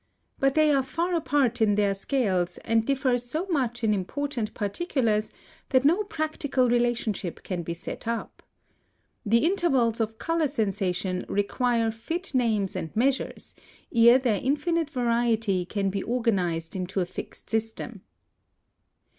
But 0.39 0.55
they 0.55 0.71
are 0.71 0.81
far 0.81 1.13
apart 1.13 1.61
in 1.61 1.75
their 1.75 1.93
scales, 1.93 2.57
and 2.65 2.83
differ 2.83 3.19
so 3.19 3.45
much 3.51 3.83
in 3.83 3.93
important 3.93 4.55
particulars 4.55 5.31
that 5.69 5.85
no 5.85 6.01
practical 6.03 6.67
relationship 6.71 7.43
can 7.43 7.61
be 7.61 7.75
set 7.75 8.07
up. 8.07 8.41
The 9.27 9.45
intervals 9.45 9.99
of 9.99 10.17
color 10.17 10.47
sensation 10.47 11.23
require 11.29 11.91
fit 11.91 12.33
names 12.33 12.75
and 12.75 12.89
measures, 12.95 13.53
ere 13.95 14.17
their 14.17 14.41
infinite 14.41 14.89
variety 14.89 15.65
can 15.65 15.91
be 15.91 16.01
organized 16.01 16.75
into 16.75 16.99
a 16.99 17.05
fixed 17.05 17.47
system. 17.51 18.01